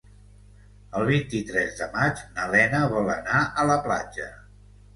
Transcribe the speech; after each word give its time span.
El 0.99 1.05
vint-i-tres 1.09 1.77
de 1.83 1.89
maig 1.99 2.25
na 2.39 2.49
Lena 2.57 2.81
vol 2.97 3.13
anar 3.19 3.45
a 3.65 3.69
la 3.73 3.79
platja. 3.87 4.31